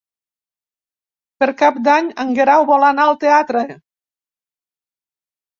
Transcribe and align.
Per 1.43 1.49
Cap 1.59 1.77
d'Any 1.89 2.09
en 2.25 2.33
Guerau 2.39 2.65
vol 2.71 2.87
anar 2.89 3.05
al 3.13 3.21
teatre. 3.25 3.65